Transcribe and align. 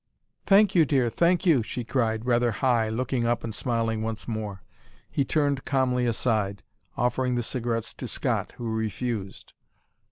"Thank 0.47 0.73
you, 0.73 0.83
dear 0.83 1.11
thank 1.11 1.45
you," 1.45 1.61
she 1.61 1.83
cried, 1.83 2.25
rather 2.25 2.49
high, 2.49 2.89
looking 2.89 3.27
up 3.27 3.43
and 3.43 3.53
smiling 3.53 4.01
once 4.01 4.27
more. 4.27 4.63
He 5.11 5.23
turned 5.23 5.63
calmly 5.63 6.07
aside, 6.07 6.63
offering 6.97 7.35
the 7.35 7.43
cigarettes 7.43 7.93
to 7.93 8.07
Scott, 8.07 8.53
who 8.57 8.67
refused. 8.73 9.53